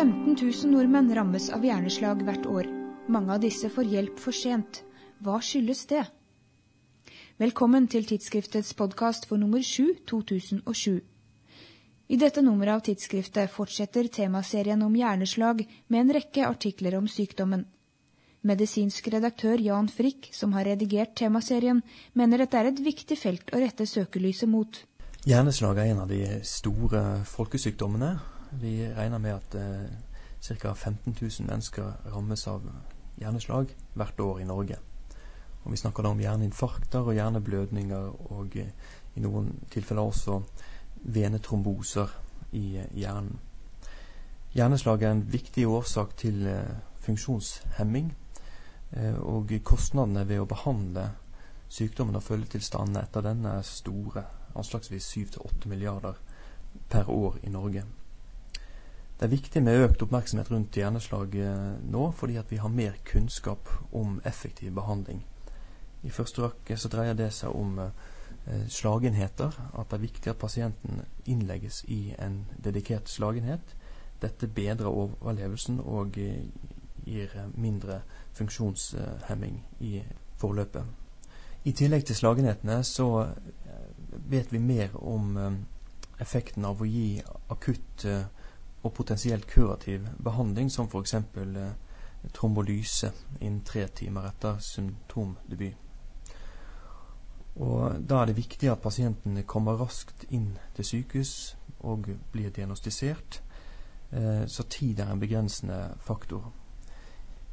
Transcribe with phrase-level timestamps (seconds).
[0.00, 2.68] 15 000 nordmenn rammes av hjerneslag hvert år.
[3.12, 4.78] Mange av disse får hjelp for sent.
[5.20, 6.06] Hva skyldes det?
[7.42, 11.02] Velkommen til tidsskriftets podkast for nummer 7 2007.
[12.08, 17.66] I dette nummeret av tidsskriftet fortsetter temaserien om hjerneslag med en rekke artikler om sykdommen.
[18.40, 21.84] Medisinsk redaktør Jan Frikk, som har redigert temaserien,
[22.16, 24.80] mener dette er et viktig felt å rette søkelyset mot.
[25.20, 28.14] Hjerneslag er en av de store folkesykdommene.
[28.56, 29.90] Vi regner med at eh,
[30.40, 30.72] ca.
[30.72, 32.64] 15 000 mennesker rammes av
[33.20, 34.78] hjerneslag hvert år i Norge.
[35.64, 38.72] Og Vi snakker da om hjerneinfarkter og hjerneblødninger, og eh,
[39.12, 40.40] i noen tilfeller også
[41.04, 42.16] venetromboser
[42.56, 43.36] i eh, hjernen.
[44.56, 48.14] Hjerneslag er en viktig årsak til eh, funksjonshemming,
[49.22, 51.04] og kostnadene ved å behandle
[51.70, 56.18] sykdommen og følgetilstandene etter denne er store, anslagsvis 7-8 milliarder
[56.88, 57.84] per år i Norge.
[59.20, 62.94] Det er viktig med økt oppmerksomhet rundt hjerneslag eh, nå, fordi at vi har mer
[63.04, 65.20] kunnskap om effektiv behandling.
[66.02, 67.90] I første rekke så dreier det seg om eh,
[68.68, 73.76] slagenheter, at det er viktig at pasienten innlegges i en dedikert slagenhet.
[74.22, 76.40] Dette bedrer overlevelsen og eh,
[77.04, 78.00] gir mindre
[78.32, 80.00] funksjonshemming i
[80.40, 80.84] forløpet.
[81.64, 83.26] I tillegg til slagenhetene så
[84.10, 85.36] vet vi mer om
[86.20, 88.04] effekten av å gi akutt
[88.82, 91.14] og potensielt kurativ behandling, som f.eks.
[91.14, 91.72] Eh,
[92.32, 95.76] trombolyse innen tre timer etter symptomdebut.
[97.56, 103.42] Og Da er det viktig at pasienten kommer raskt inn til sykehus og blir diagnostisert,
[104.12, 106.52] eh, så tid er en begrensende faktor.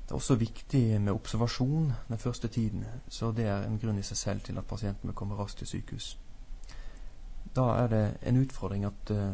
[0.03, 4.03] Det er også viktig med observasjon den første tiden, så det er en grunn i
[4.03, 6.17] seg selv til at pasienten vil komme raskt til sykehus.
[7.58, 9.33] Da er det en utfordring at eh,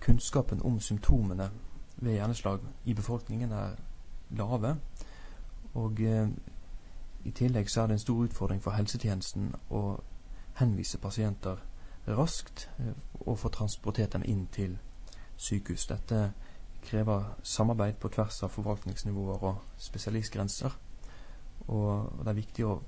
[0.00, 1.50] kunnskapen om symptomene
[1.96, 3.74] ved hjerneslag i befolkningen er
[4.30, 4.76] lave.
[5.74, 6.28] Og eh,
[7.24, 9.82] i tillegg så er det en stor utfordring for helsetjenesten å
[10.60, 11.58] henvise pasienter
[12.06, 12.94] raskt eh,
[13.26, 14.78] og få transportert dem inn til
[15.36, 15.86] sykehus.
[15.90, 16.32] Dette
[16.82, 20.78] krever samarbeid på tvers av forvaltningsnivåer og spesialistgrenser.
[21.68, 22.78] Og det er viktig å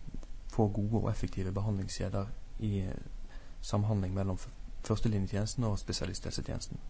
[0.52, 2.30] få gode og effektive behandlingskjeder
[2.60, 2.86] i
[3.62, 4.40] samhandling mellom
[4.86, 6.80] førstelinjetjenesten og spesialisthelsetjenesten.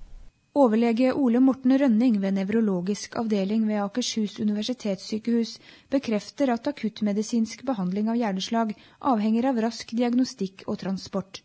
[0.52, 5.54] Overlege Ole Morten Rønning ved nevrologisk avdeling ved Akershus universitetssykehus
[5.88, 8.74] bekrefter at akuttmedisinsk behandling av hjerneslag
[9.12, 11.40] avhenger av rask diagnostikk og transport.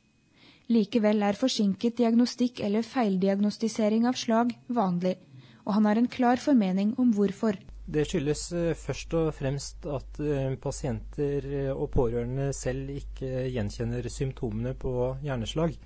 [0.67, 5.15] Likevel er forsinket diagnostikk eller feildiagnostisering av slag vanlig,
[5.63, 7.55] og han har en klar formening om hvorfor.
[7.87, 14.09] Det skyldes eh, først og fremst at eh, pasienter eh, og pårørende selv ikke gjenkjenner
[14.11, 14.91] symptomene på
[15.23, 15.77] hjerneslag.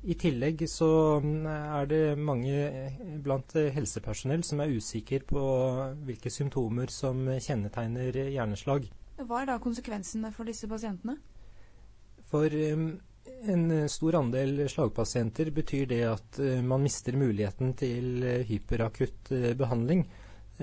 [0.00, 5.42] I tillegg så mm, er det mange blant helsepersonell som er usikker på
[6.06, 8.86] hvilke symptomer som kjennetegner hjerneslag.
[9.18, 11.18] Hva er da konsekvensene for disse pasientene?
[12.30, 12.88] For mm,
[13.50, 20.06] en stor andel slagpasienter betyr det at man mister muligheten til hyperakutt eh, behandling,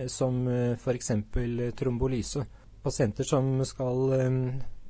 [0.05, 0.47] som
[0.77, 1.11] f.eks.
[1.75, 2.45] trombolyse.
[2.83, 4.11] Pasienter som skal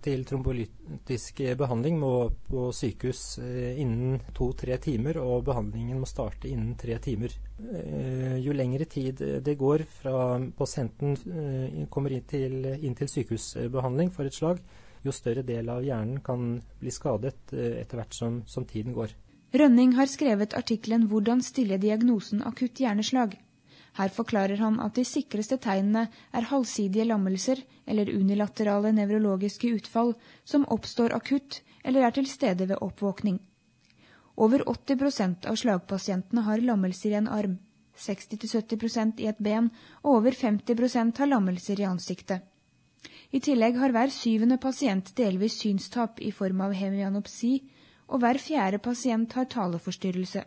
[0.08, 2.12] til trombolytisk behandling må
[2.48, 7.34] på sykehus eh, innen to-tre timer, og behandlingen må starte innen tre timer.
[7.60, 14.14] Eh, jo lengre tid det går fra pasienten eh, kommer inn til, inn til sykehusbehandling
[14.16, 14.62] for et slag,
[15.04, 19.14] jo større del av hjernen kan bli skadet etter hvert som, som tiden går.
[19.58, 23.38] Rønning har skrevet artikkelen 'Hvordan stille diagnosen akutt hjerneslag'.
[23.98, 30.14] Her forklarer han at de sikreste tegnene er halvsidige lammelser eller unilaterale nevrologiske utfall
[30.46, 33.40] som oppstår akutt eller er til stede ved oppvåkning.
[34.38, 37.56] Over 80% av slagpasientene har lammelser i en arm,
[37.98, 39.72] 60-70% i et ben,
[40.04, 42.44] og over 50% har lammelser i ansiktet.
[43.34, 47.56] I tillegg har hver syvende pasient delvis synstap i form av hemianopsi,
[48.08, 50.46] og hver fjerde pasient har taleforstyrrelse.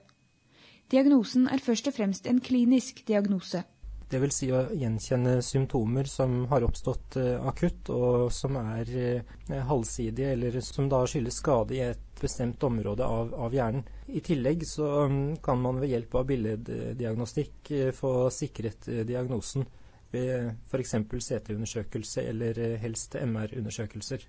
[0.90, 3.62] Diagnosen er først og fremst en klinisk diagnose.
[4.10, 9.52] Det vil si å gjenkjenne symptomer som har oppstått uh, akutt, og som er uh,
[9.68, 13.86] halvsidige, eller som da skyldes skade i et bestemt område av, av hjernen.
[14.10, 19.68] I tillegg så um, kan man ved hjelp av billeddiagnostikk uh, få sikret diagnosen
[20.10, 20.98] ved f.eks.
[21.06, 24.26] CT-undersøkelse eller helst MR-undersøkelser.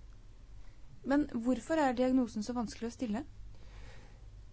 [1.09, 3.25] Men hvorfor er diagnosen så vanskelig å stille?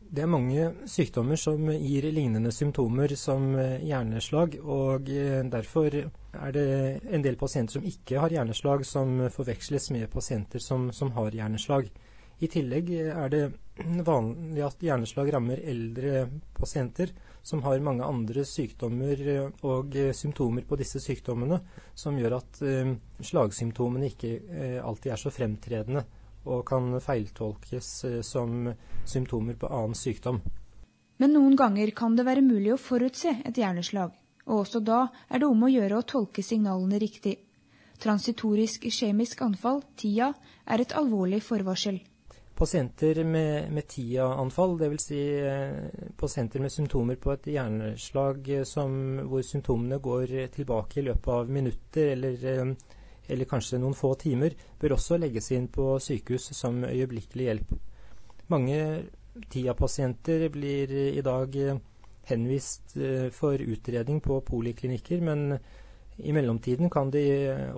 [0.08, 6.54] Det er mange sykdommer som gir lignende symptomer som eh, hjerneslag, og eh, derfor er
[6.54, 6.68] det
[7.12, 11.90] en del pasienter som ikke har hjerneslag, som forveksles med pasienter som, som har hjerneslag.
[12.40, 13.42] I tillegg er det
[14.06, 17.12] vanlig at hjerneslag rammer eldre pasienter
[17.42, 19.20] som har mange andre sykdommer
[19.66, 21.60] og symptomer på disse sykdommene,
[21.98, 26.04] som gjør at eh, slagsymptomene ikke eh, alltid er så fremtredende
[26.48, 28.70] og kan feiltolkes eh, som
[29.04, 30.40] symptomer på annen sykdom.
[31.18, 34.12] Men noen ganger kan det være mulig å forutse et hjerneslag,
[34.46, 37.34] og også da er det om å gjøre å tolke signalene riktig.
[37.98, 40.30] Transitorisk kjemisk anfall, TIA,
[40.70, 41.98] er et alvorlig forvarsel.
[42.58, 45.04] Pasienter med, med TIA-anfall, dvs.
[45.10, 48.94] Si, eh, pasienter med symptomer på et hjerneslag eh, som,
[49.30, 52.96] hvor symptomene går tilbake i løpet av minutter eller, eh,
[53.28, 57.74] eller kanskje noen få timer, bør også legges inn på sykehus som øyeblikkelig hjelp.
[58.48, 58.78] Mange
[59.52, 61.58] TIA-pasienter blir i dag
[62.28, 62.96] henvist
[63.32, 65.58] for utredning på poliklinikker, men
[66.18, 67.22] i mellomtiden kan de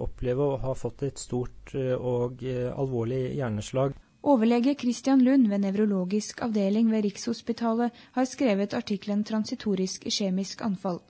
[0.00, 3.92] oppleve å ha fått et stort og alvorlig hjerneslag.
[4.22, 11.00] Overlege Christian Lund ved nevrologisk avdeling ved Rikshospitalet har skrevet artikkelen 'Transitorisk kjemisk anfall'.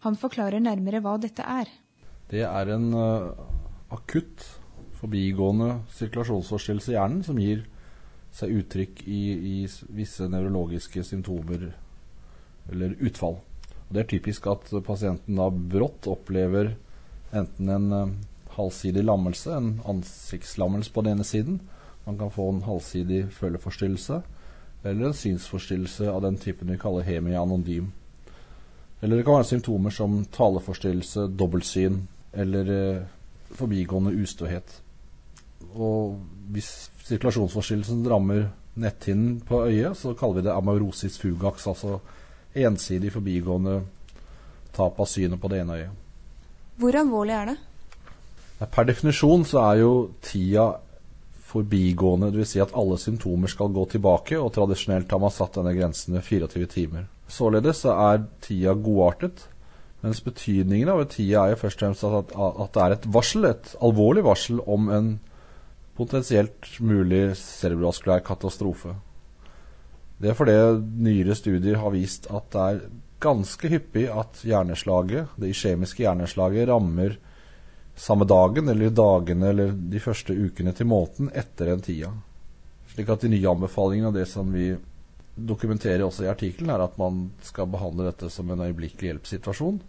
[0.00, 1.68] Han forklarer nærmere hva dette er.
[2.30, 2.92] Det er en
[3.90, 4.46] akutt,
[5.00, 7.64] forbigående sirkulasjonsforstyrrelse i hjernen som gir
[8.36, 9.54] seg uttrykk i, i
[9.96, 11.70] visse nevrologiske symptomer
[12.70, 13.40] eller utfall.
[13.88, 16.74] Og det er typisk at pasienten da brått opplever
[17.34, 18.12] enten en uh,
[18.54, 21.60] halvsidig lammelse, en ansiktslammelse på den ene siden,
[22.04, 24.22] man kan få en halvsidig føleforstyrrelse
[24.82, 27.90] eller en synsforstyrrelse av den typen vi kaller hemianondym.
[29.00, 32.00] Eller det kan være symptomer som taleforstyrrelse, dobbeltsyn
[32.32, 33.02] eller eh,
[33.56, 34.80] forbigående ustøhet.
[35.74, 36.18] Og
[36.50, 38.48] hvis sirkulasjonsforstyrrelsen rammer
[38.80, 41.98] netthinnen på øyet, så kaller vi det amaurosis fugax, altså
[42.54, 43.80] ensidig forbigående
[44.74, 46.06] tap av synet på det ene øyet.
[46.80, 47.58] Hvor alvorlig er det?
[48.60, 49.92] Per definisjon så er jo
[50.24, 50.70] tida
[51.50, 52.54] forbigående, dvs.
[52.54, 56.26] Si at alle symptomer skal gå tilbake, og tradisjonelt har man satt denne grensen ved
[56.26, 57.08] 24 timer.
[57.30, 59.46] Således så er tida godartet,
[60.00, 62.32] mens betydningen av tida er jo først og fremst at,
[62.64, 65.12] at, det er et varsel, et alvorlig varsel om en
[65.98, 68.94] potensielt mulig cerebrovaskulær katastrofe.
[70.20, 70.56] Det er fordi
[71.04, 72.82] nyere studier har vist at det er
[73.20, 77.18] ganske hyppig at hjerneslaget, det iskjemiske hjerneslaget rammer
[78.00, 82.12] samme dagen eller dagene eller de første ukene til måneden etter den tida.
[82.94, 84.72] Slik at de nye anbefalingene og det som vi
[85.48, 89.80] dokumenterer også i artikkelen, er at man skal behandle dette som en øyeblikkelig hjelpssituasjon.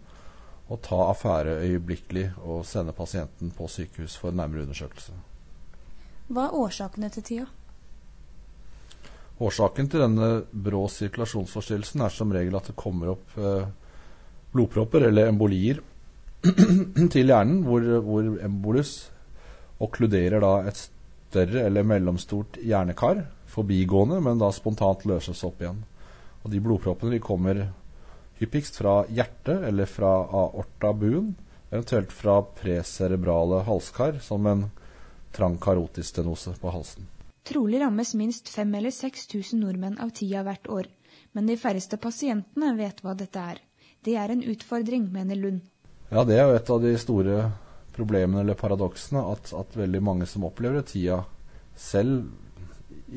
[0.72, 5.12] Og ta affære øyeblikkelig og sende pasienten på sykehus for nærmere undersøkelse.
[6.32, 7.48] Hva er årsakene til tida?
[9.42, 13.66] Årsaken til denne brå sirkulasjonsforstyrrelsen er som regel at det kommer opp eh,
[14.52, 15.80] blodpropper eller embolier
[17.14, 18.94] til hjernen, hvor, hvor embolus
[19.82, 20.78] okkluderer da et
[21.32, 25.82] større eller mellomstort hjernekar, forbigående, men da spontant løses opp igjen.
[26.42, 27.66] Og De blodproppene de kommer
[28.40, 31.34] hyppigst fra hjertet eller fra aorta-buen,
[31.70, 34.64] eventuelt fra preserebrale halskar, som en
[35.32, 37.06] trang karotistenose på halsen.
[37.48, 40.88] Trolig rammes minst 5000 eller 6000 nordmenn av tida hvert år,
[41.32, 43.60] men de færreste pasientene vet hva dette er.
[44.02, 45.62] Det er en utfordring, mener Lund.
[46.10, 47.36] Ja, det er jo et av de store
[47.96, 51.22] problemene eller paradoksene at, at veldig mange som opplever tida
[51.78, 52.26] selv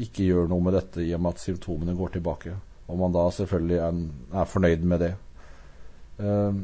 [0.03, 2.55] ikke gjør noe med dette i og med at symptomene går tilbake.
[2.85, 4.01] Og man da selvfølgelig er,
[4.41, 5.13] er fornøyd med det.
[6.19, 6.59] Uh,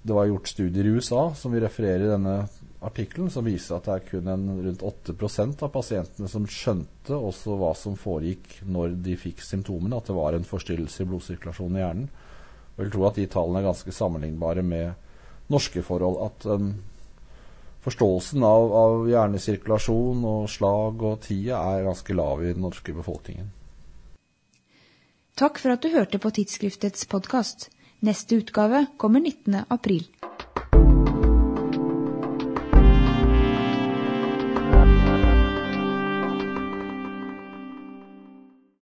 [0.00, 2.36] det var gjort studier i USA som vi refererer i denne
[2.80, 7.58] artikkelen, som viser at det er kun en rundt 8% av pasientene som skjønte også
[7.60, 11.84] hva som foregikk når de fikk symptomene, at det var en forstyrrelse i blodsirkulasjonen i
[11.84, 12.08] hjernen.
[12.76, 16.16] Jeg vil tro at de tallene er ganske sammenlignbare med norske forhold.
[16.30, 16.70] At um,
[17.84, 23.50] forståelsen av, av hjernesirkulasjon og slag og tida er ganske lav i den norske befolkningen.
[25.40, 27.70] Takk for at du hørte på Tidsskriftets podkast.
[28.04, 29.64] Neste utgave kommer 19.
[29.68, 30.04] april.